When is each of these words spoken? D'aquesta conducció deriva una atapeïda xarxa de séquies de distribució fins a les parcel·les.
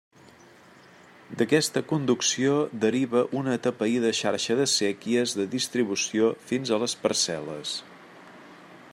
D'aquesta 1.41 1.83
conducció 1.91 2.55
deriva 2.85 3.21
una 3.41 3.53
atapeïda 3.57 4.13
xarxa 4.21 4.57
de 4.61 4.67
séquies 4.71 5.35
de 5.41 5.45
distribució 5.51 6.31
fins 6.53 6.71
a 6.71 6.81
les 6.85 6.97
parcel·les. 7.05 7.75